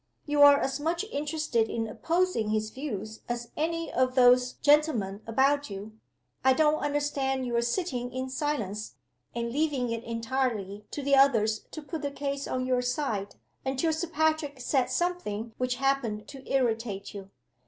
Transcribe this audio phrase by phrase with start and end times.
[0.25, 5.69] You are as much interested in opposing his views as any of those gentlemen about
[5.69, 5.93] you.
[6.43, 8.95] I don't understand your sitting in silence,
[9.35, 13.93] and leaving it entirely to the others to put the case on your side until
[13.93, 17.29] Sir Patrick said something which happened to irritate you.